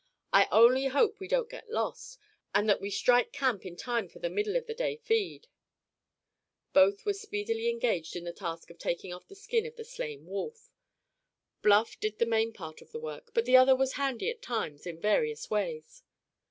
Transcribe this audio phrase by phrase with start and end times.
[0.33, 2.17] I only hope we don't get lost,
[2.55, 5.47] and that we strike camp in time for the middle of the day feed."
[6.73, 10.25] Both were speedily engaged in the task of taking off the skin of the slain
[10.25, 10.71] wolf.
[11.61, 14.87] Bluff did the main part of the work, but the other was handy at times
[14.87, 16.01] in various ways.